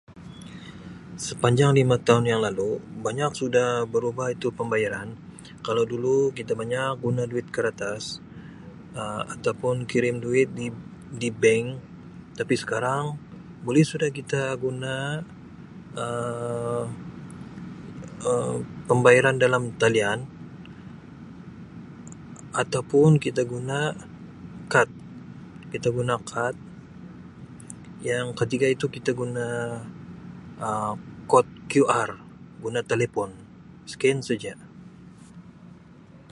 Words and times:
Sepanjang 1.27 1.71
lima 1.79 1.95
tahun 2.07 2.25
yang 2.31 2.41
lalu 2.47 2.69
banyak 3.05 3.31
sudah 3.41 3.69
berubah 3.93 4.27
itu 4.35 4.47
pembayaran 4.59 5.09
kalau 5.65 5.83
dulu 5.93 6.15
kita 6.37 6.53
banyak 6.61 6.87
guna 7.05 7.23
duit 7.31 7.47
karatas, 7.55 8.03
Um 9.01 9.21
ataupun 9.33 9.75
kirim 9.91 10.15
duit 10.25 10.47
di-di 10.59 11.29
bank 11.43 11.65
tapi 12.39 12.53
sekarang 12.63 13.03
buleh 13.65 13.85
sudah 13.91 14.09
kita 14.17 14.41
guna 14.65 14.95
Um 18.29 18.57
pembayaran 18.89 19.35
dalam 19.43 19.63
talian 19.81 20.19
ataupun 22.61 23.09
kita 23.25 23.41
guna 23.53 23.79
kad, 24.73 24.89
kita 25.73 25.89
guna 25.97 26.15
kad, 26.31 26.53
yang 28.09 28.27
ketiga 28.39 28.65
itu 28.75 28.85
kita 28.95 29.11
guna 29.19 29.47
Um 30.67 30.95
kod 31.31 31.47
QR 31.73 32.09
guna 32.63 32.81
telepon, 32.91 33.29
scan 33.91 34.19
seja. 34.27 34.55